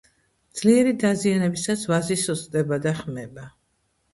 [0.61, 3.45] ძლიერი დაზიანებისას ვაზი სუსტდება და ხმება.